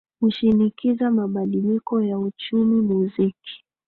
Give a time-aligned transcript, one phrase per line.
[0.21, 3.63] ushinikiza mabadiliko ya uchumi muziki